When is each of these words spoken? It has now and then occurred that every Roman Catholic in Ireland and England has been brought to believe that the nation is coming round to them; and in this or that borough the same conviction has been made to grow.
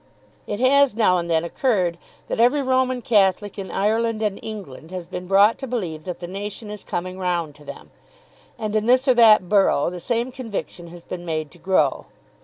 It 0.47 0.59
has 0.59 0.95
now 0.95 1.19
and 1.19 1.29
then 1.29 1.43
occurred 1.43 1.99
that 2.27 2.39
every 2.39 2.63
Roman 2.63 3.03
Catholic 3.03 3.59
in 3.59 3.69
Ireland 3.69 4.23
and 4.23 4.39
England 4.41 4.89
has 4.89 5.05
been 5.05 5.27
brought 5.27 5.59
to 5.59 5.67
believe 5.67 6.05
that 6.05 6.17
the 6.19 6.25
nation 6.25 6.71
is 6.71 6.83
coming 6.83 7.19
round 7.19 7.53
to 7.53 7.63
them; 7.63 7.91
and 8.57 8.75
in 8.75 8.87
this 8.87 9.07
or 9.07 9.13
that 9.13 9.47
borough 9.47 9.91
the 9.91 9.99
same 9.99 10.31
conviction 10.31 10.87
has 10.87 11.05
been 11.05 11.23
made 11.23 11.51
to 11.51 11.59
grow. 11.59 12.07